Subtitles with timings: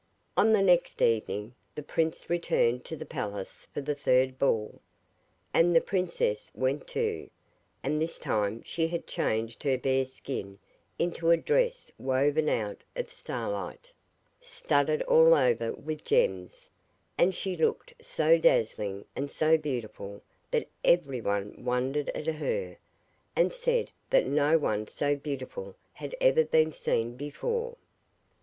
[0.35, 4.81] On the next evening, the prince returned to the palace for the third ball.
[5.53, 7.29] And the princess went too,
[7.83, 10.57] and this time she had changed her bear's skin
[10.97, 13.91] into a dress woven out of the star light,
[14.39, 16.67] studded all over with gems,
[17.15, 22.75] and she looked so dazzling and so beautiful, that everyone wondered at her,
[23.35, 27.77] and said that no one so beautiful had ever been seen before.